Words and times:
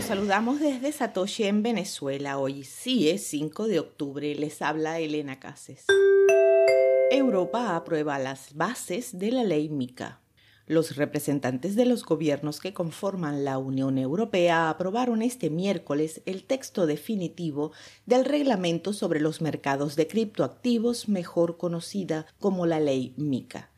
Los 0.00 0.06
saludamos 0.06 0.60
desde 0.60 0.92
Satoshi 0.92 1.44
en 1.44 1.62
Venezuela. 1.62 2.38
Hoy 2.38 2.64
sí 2.64 3.10
es 3.10 3.26
5 3.26 3.68
de 3.68 3.80
octubre. 3.80 4.34
Les 4.34 4.62
habla 4.62 4.98
Elena 4.98 5.38
Cases. 5.38 5.84
Europa 7.10 7.76
aprueba 7.76 8.18
las 8.18 8.54
bases 8.54 9.18
de 9.18 9.30
la 9.30 9.44
ley 9.44 9.68
MICA. 9.68 10.22
Los 10.66 10.96
representantes 10.96 11.76
de 11.76 11.84
los 11.84 12.06
gobiernos 12.06 12.60
que 12.60 12.72
conforman 12.72 13.44
la 13.44 13.58
Unión 13.58 13.98
Europea 13.98 14.70
aprobaron 14.70 15.20
este 15.20 15.50
miércoles 15.50 16.22
el 16.24 16.44
texto 16.44 16.86
definitivo 16.86 17.72
del 18.06 18.24
reglamento 18.24 18.94
sobre 18.94 19.20
los 19.20 19.42
mercados 19.42 19.96
de 19.96 20.06
criptoactivos, 20.06 21.10
mejor 21.10 21.58
conocida 21.58 22.24
como 22.38 22.64
la 22.64 22.80
ley 22.80 23.12
MICA, 23.18 23.68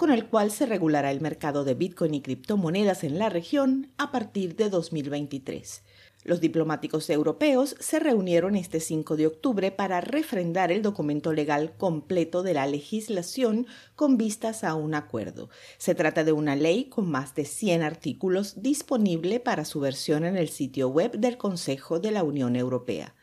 con 0.00 0.10
el 0.10 0.28
cual 0.28 0.50
se 0.50 0.64
regulará 0.64 1.10
el 1.10 1.20
mercado 1.20 1.62
de 1.62 1.74
Bitcoin 1.74 2.14
y 2.14 2.22
criptomonedas 2.22 3.04
en 3.04 3.18
la 3.18 3.28
región 3.28 3.92
a 3.98 4.10
partir 4.10 4.56
de 4.56 4.70
2023. 4.70 5.82
Los 6.24 6.40
diplomáticos 6.40 7.10
europeos 7.10 7.76
se 7.80 8.00
reunieron 8.00 8.56
este 8.56 8.80
5 8.80 9.16
de 9.18 9.26
octubre 9.26 9.70
para 9.70 10.00
refrendar 10.00 10.72
el 10.72 10.80
documento 10.80 11.34
legal 11.34 11.76
completo 11.76 12.42
de 12.42 12.54
la 12.54 12.66
legislación 12.66 13.66
con 13.94 14.16
vistas 14.16 14.64
a 14.64 14.74
un 14.74 14.94
acuerdo. 14.94 15.50
Se 15.76 15.94
trata 15.94 16.24
de 16.24 16.32
una 16.32 16.56
ley 16.56 16.86
con 16.86 17.10
más 17.10 17.34
de 17.34 17.44
100 17.44 17.82
artículos 17.82 18.62
disponible 18.62 19.38
para 19.38 19.66
su 19.66 19.80
versión 19.80 20.24
en 20.24 20.38
el 20.38 20.48
sitio 20.48 20.88
web 20.88 21.18
del 21.18 21.36
Consejo 21.36 22.00
de 22.00 22.10
la 22.10 22.24
Unión 22.24 22.56
Europea. 22.56 23.14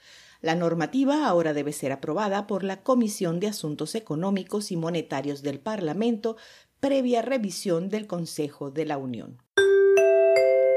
La 0.41 0.53
normativa 0.53 1.27
ahora 1.27 1.53
debe 1.53 1.73
ser 1.73 1.91
aprobada 1.91 2.45
por 2.45 2.63
la 2.63 2.83
Comisión 2.83 3.39
de 3.39 3.47
Asuntos 3.47 3.95
Económicos 3.95 4.71
y 4.71 4.77
Monetarios 4.77 5.41
del 5.41 5.59
Parlamento 5.59 6.37
previa 6.79 7.21
revisión 7.21 7.89
del 7.89 8.07
Consejo 8.07 8.69
de 8.71 8.85
la 8.85 8.97
Unión. 8.97 9.41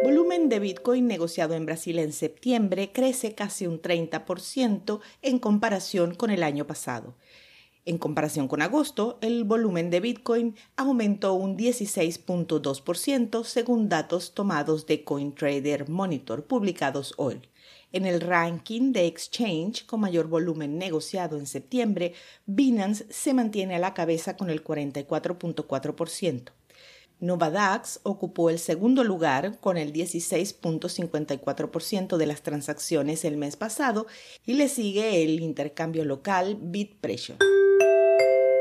Volumen 0.02 0.48
de 0.48 0.58
Bitcoin 0.58 1.06
negociado 1.06 1.54
en 1.54 1.66
Brasil 1.66 1.98
en 1.98 2.12
septiembre 2.12 2.90
crece 2.92 3.34
casi 3.34 3.66
un 3.66 3.82
30% 3.82 5.00
en 5.20 5.38
comparación 5.38 6.14
con 6.14 6.30
el 6.30 6.42
año 6.42 6.66
pasado. 6.66 7.14
En 7.86 7.96
comparación 7.96 8.46
con 8.46 8.60
agosto, 8.60 9.18
el 9.22 9.44
volumen 9.44 9.88
de 9.88 10.00
Bitcoin 10.00 10.54
aumentó 10.76 11.32
un 11.34 11.56
16.2% 11.56 13.44
según 13.44 13.88
datos 13.88 14.34
tomados 14.34 14.86
de 14.86 15.02
CoinTrader 15.02 15.88
Monitor 15.88 16.44
publicados 16.44 17.14
hoy. 17.16 17.40
En 17.92 18.06
el 18.06 18.20
ranking 18.20 18.92
de 18.92 19.06
exchange 19.06 19.84
con 19.86 19.98
mayor 20.00 20.28
volumen 20.28 20.78
negociado 20.78 21.36
en 21.38 21.46
septiembre, 21.46 22.14
Binance 22.46 23.06
se 23.10 23.34
mantiene 23.34 23.74
a 23.76 23.80
la 23.80 23.94
cabeza 23.94 24.36
con 24.36 24.50
el 24.50 24.62
44.4%. 24.62 26.52
Novadax 27.18 28.00
ocupó 28.02 28.50
el 28.50 28.58
segundo 28.58 29.04
lugar 29.04 29.58
con 29.60 29.76
el 29.76 29.92
16.54% 29.92 32.16
de 32.16 32.26
las 32.26 32.42
transacciones 32.42 33.24
el 33.24 33.36
mes 33.36 33.56
pasado 33.56 34.06
y 34.46 34.54
le 34.54 34.68
sigue 34.68 35.22
el 35.22 35.40
intercambio 35.40 36.04
local 36.04 36.56
BitPressure. 36.60 37.38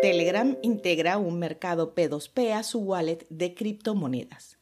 Telegram 0.02 0.58
integra 0.61 1.17
un 1.17 1.39
mercado 1.39 1.94
P2P 1.94 2.53
a 2.53 2.64
su 2.64 2.80
wallet 2.80 3.28
de 3.30 3.53
criptomonedas. 3.53 4.58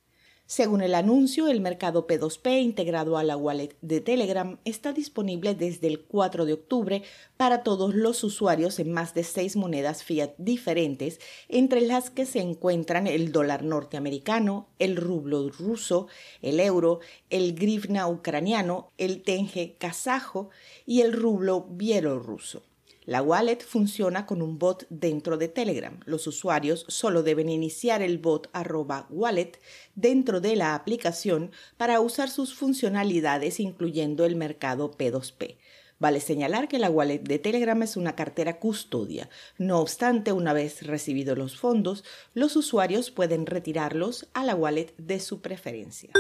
Según 0.47 0.81
el 0.81 0.95
anuncio, 0.95 1.47
el 1.47 1.61
mercado 1.61 2.07
P2P 2.07 2.59
integrado 2.63 3.19
a 3.19 3.23
la 3.23 3.38
wallet 3.38 3.75
de 3.81 4.02
Telegram 4.02 4.57
está 4.66 4.94
disponible 4.94 5.53
desde 5.53 5.85
el 5.85 6.05
4 6.05 6.45
de 6.45 6.53
octubre 6.53 7.03
para 7.38 7.61
todos 7.61 7.94
los 7.94 8.23
usuarios 8.23 8.79
en 8.79 8.91
más 8.91 9.13
de 9.13 9.23
seis 9.23 9.55
monedas 9.55 10.03
fiat 10.03 10.31
diferentes, 10.39 11.19
entre 11.49 11.81
las 11.81 12.09
que 12.09 12.25
se 12.25 12.39
encuentran 12.39 13.05
el 13.05 13.31
dólar 13.31 13.63
norteamericano, 13.63 14.69
el 14.79 14.95
rublo 14.95 15.49
ruso, 15.49 16.07
el 16.41 16.59
euro, 16.59 16.99
el 17.29 17.53
grivna 17.53 18.07
ucraniano, 18.07 18.89
el 18.97 19.22
tenge 19.22 19.75
kazajo 19.77 20.49
y 20.88 21.01
el 21.01 21.13
rublo 21.13 21.67
bielorruso. 21.69 22.63
La 23.07 23.22
wallet 23.22 23.59
funciona 23.62 24.25
con 24.25 24.41
un 24.41 24.59
bot 24.59 24.85
dentro 24.90 25.38
de 25.38 25.47
Telegram. 25.47 25.97
Los 26.03 26.28
usuarios 26.28 26.84
solo 26.90 27.23
deben 27.23 27.47
iniciar 27.47 28.01
el 28.01 28.18
bot 28.18 28.50
arroba 28.51 29.07
wallet 29.09 29.53
dentro 29.95 30.41
de 30.41 30.57
la 30.57 30.75
aplicación 30.75 31.51
para 31.78 32.01
usar 32.01 32.29
sus 32.29 32.53
funcionalidades 32.53 33.62
incluyendo 33.62 34.25
el 34.25 34.35
mercado 34.35 34.91
P2P. 34.91 35.56
Vale 36.00 36.19
señalar 36.19 36.68
que 36.68 36.79
la 36.79 36.90
wallet 36.90 37.19
de 37.19 37.40
Telegram 37.40 37.81
es 37.81 37.95
una 37.95 38.13
cartera 38.13 38.59
custodia. 38.59 39.29
No 39.57 39.79
obstante, 39.79 40.34
una 40.34 40.51
vez 40.51 40.85
recibidos 40.85 41.38
los 41.38 41.56
fondos, 41.56 42.03
los 42.34 42.57
usuarios 42.57 43.09
pueden 43.09 43.45
retirarlos 43.45 44.28
a 44.34 44.44
la 44.44 44.53
wallet 44.53 44.94
de 44.97 45.22
su 45.22 45.39
preferencia. 45.39 46.12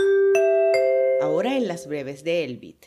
Ahora 1.21 1.57
en 1.57 1.67
las 1.67 1.85
breves 1.85 2.23
de 2.23 2.45
Elbit. 2.45 2.85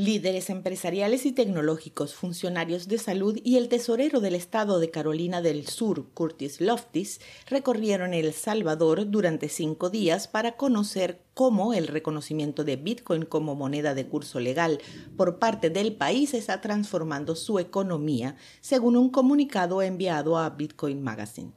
Líderes 0.00 0.48
empresariales 0.48 1.26
y 1.26 1.32
tecnológicos, 1.32 2.14
funcionarios 2.14 2.86
de 2.86 2.98
salud 2.98 3.36
y 3.42 3.56
el 3.56 3.68
tesorero 3.68 4.20
del 4.20 4.36
estado 4.36 4.78
de 4.78 4.92
Carolina 4.92 5.42
del 5.42 5.66
Sur, 5.66 6.06
Curtis 6.14 6.60
Loftis, 6.60 7.20
recorrieron 7.48 8.14
El 8.14 8.32
Salvador 8.32 9.10
durante 9.10 9.48
cinco 9.48 9.90
días 9.90 10.28
para 10.28 10.56
conocer 10.56 11.20
cómo 11.34 11.74
el 11.74 11.88
reconocimiento 11.88 12.62
de 12.62 12.76
Bitcoin 12.76 13.24
como 13.24 13.56
moneda 13.56 13.92
de 13.94 14.06
curso 14.06 14.38
legal 14.38 14.78
por 15.16 15.40
parte 15.40 15.68
del 15.68 15.96
país 15.96 16.32
está 16.32 16.60
transformando 16.60 17.34
su 17.34 17.58
economía, 17.58 18.36
según 18.60 18.96
un 18.96 19.10
comunicado 19.10 19.82
enviado 19.82 20.38
a 20.38 20.48
Bitcoin 20.50 21.02
Magazine. 21.02 21.54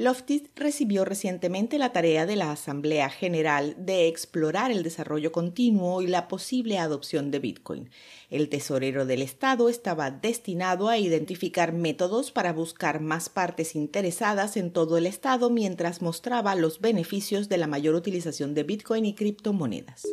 Loftis 0.00 0.44
recibió 0.56 1.04
recientemente 1.04 1.76
la 1.76 1.92
tarea 1.92 2.24
de 2.24 2.34
la 2.34 2.52
Asamblea 2.52 3.10
General 3.10 3.76
de 3.76 4.08
explorar 4.08 4.70
el 4.70 4.82
desarrollo 4.82 5.30
continuo 5.30 6.00
y 6.00 6.06
la 6.06 6.26
posible 6.26 6.78
adopción 6.78 7.30
de 7.30 7.38
Bitcoin. 7.38 7.90
El 8.30 8.48
tesorero 8.48 9.04
del 9.04 9.20
Estado 9.20 9.68
estaba 9.68 10.10
destinado 10.10 10.88
a 10.88 10.96
identificar 10.96 11.74
métodos 11.74 12.32
para 12.32 12.54
buscar 12.54 13.00
más 13.00 13.28
partes 13.28 13.76
interesadas 13.76 14.56
en 14.56 14.72
todo 14.72 14.96
el 14.96 15.04
Estado 15.04 15.50
mientras 15.50 16.00
mostraba 16.00 16.54
los 16.54 16.80
beneficios 16.80 17.50
de 17.50 17.58
la 17.58 17.66
mayor 17.66 17.94
utilización 17.94 18.54
de 18.54 18.62
Bitcoin 18.62 19.04
y 19.04 19.14
criptomonedas. 19.14 20.06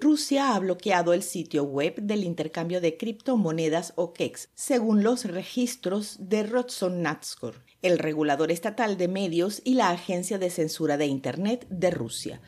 Rusia 0.00 0.54
ha 0.54 0.58
bloqueado 0.58 1.12
el 1.12 1.22
sitio 1.22 1.64
web 1.64 1.96
del 2.00 2.24
intercambio 2.24 2.80
de 2.80 2.96
criptomonedas 2.96 3.92
OKEX, 3.96 4.48
según 4.54 5.02
los 5.02 5.26
registros 5.26 6.16
de 6.18 6.42
Rotsonnatskor, 6.42 7.62
el 7.82 7.98
regulador 7.98 8.50
estatal 8.50 8.96
de 8.96 9.08
medios 9.08 9.60
y 9.62 9.74
la 9.74 9.90
agencia 9.90 10.38
de 10.38 10.48
censura 10.48 10.96
de 10.96 11.04
Internet 11.04 11.66
de 11.68 11.90
Rusia. 11.90 12.40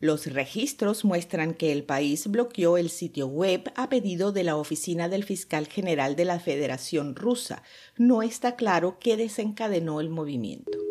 Los 0.00 0.26
registros 0.26 1.04
muestran 1.04 1.54
que 1.54 1.70
el 1.70 1.84
país 1.84 2.26
bloqueó 2.26 2.76
el 2.76 2.90
sitio 2.90 3.28
web 3.28 3.72
a 3.76 3.88
pedido 3.88 4.32
de 4.32 4.42
la 4.42 4.56
oficina 4.56 5.08
del 5.08 5.22
fiscal 5.22 5.68
general 5.68 6.16
de 6.16 6.24
la 6.24 6.40
Federación 6.40 7.14
Rusa. 7.14 7.62
No 7.96 8.22
está 8.22 8.56
claro 8.56 8.98
qué 8.98 9.16
desencadenó 9.16 10.00
el 10.00 10.08
movimiento. 10.08 10.81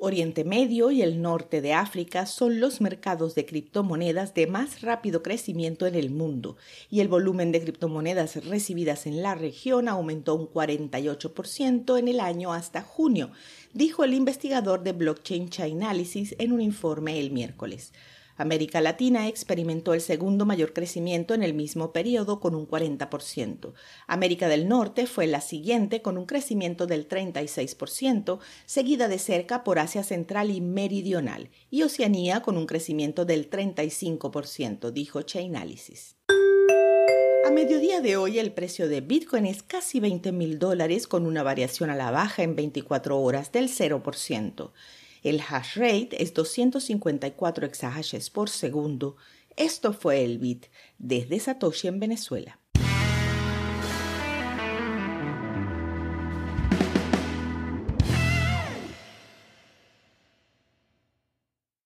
Oriente 0.00 0.44
Medio 0.44 0.90
y 0.90 1.02
el 1.02 1.22
norte 1.22 1.60
de 1.60 1.72
África 1.72 2.26
son 2.26 2.60
los 2.60 2.80
mercados 2.80 3.34
de 3.34 3.46
criptomonedas 3.46 4.34
de 4.34 4.46
más 4.46 4.82
rápido 4.82 5.22
crecimiento 5.22 5.86
en 5.86 5.94
el 5.94 6.10
mundo 6.10 6.56
y 6.90 7.00
el 7.00 7.08
volumen 7.08 7.52
de 7.52 7.60
criptomonedas 7.60 8.44
recibidas 8.44 9.06
en 9.06 9.22
la 9.22 9.34
región 9.34 9.88
aumentó 9.88 10.34
un 10.34 10.48
48% 10.48 11.98
en 11.98 12.08
el 12.08 12.20
año 12.20 12.52
hasta 12.52 12.82
junio, 12.82 13.30
dijo 13.72 14.04
el 14.04 14.14
investigador 14.14 14.82
de 14.82 14.92
Blockchain 14.92 15.48
Chainalysis 15.48 16.34
en 16.38 16.52
un 16.52 16.60
informe 16.60 17.18
el 17.18 17.30
miércoles. 17.30 17.92
América 18.38 18.80
Latina 18.80 19.26
experimentó 19.28 19.92
el 19.94 20.00
segundo 20.00 20.46
mayor 20.46 20.72
crecimiento 20.72 21.34
en 21.34 21.42
el 21.42 21.54
mismo 21.54 21.92
periodo 21.92 22.38
con 22.38 22.54
un 22.54 22.66
40%. 22.66 23.74
América 24.06 24.48
del 24.48 24.68
Norte 24.68 25.06
fue 25.06 25.26
la 25.26 25.40
siguiente 25.40 26.02
con 26.02 26.16
un 26.16 26.24
crecimiento 26.24 26.86
del 26.86 27.08
36%, 27.08 28.38
seguida 28.64 29.08
de 29.08 29.18
cerca 29.18 29.64
por 29.64 29.80
Asia 29.80 30.04
Central 30.04 30.50
y 30.50 30.60
Meridional, 30.60 31.50
y 31.68 31.82
Oceanía 31.82 32.40
con 32.40 32.56
un 32.56 32.66
crecimiento 32.66 33.24
del 33.24 33.50
35%, 33.50 34.92
dijo 34.92 35.22
Chainalysis. 35.22 36.16
A 37.44 37.50
mediodía 37.50 38.00
de 38.00 38.16
hoy 38.16 38.38
el 38.38 38.52
precio 38.52 38.88
de 38.88 39.00
Bitcoin 39.00 39.46
es 39.46 39.62
casi 39.62 40.00
20 40.00 40.32
mil 40.32 40.58
dólares 40.58 41.08
con 41.08 41.26
una 41.26 41.42
variación 41.42 41.90
a 41.90 41.96
la 41.96 42.10
baja 42.10 42.42
en 42.42 42.54
24 42.54 43.18
horas 43.18 43.50
del 43.50 43.68
0%. 43.68 44.70
El 45.28 45.42
hash 45.46 45.76
rate 45.76 46.22
es 46.22 46.32
254 46.32 47.66
exahashes 47.66 48.30
por 48.30 48.48
segundo. 48.48 49.18
Esto 49.56 49.92
fue 49.92 50.24
el 50.24 50.38
bit 50.38 50.68
desde 50.96 51.38
Satoshi 51.38 51.86
en 51.86 52.00
Venezuela. 52.00 52.57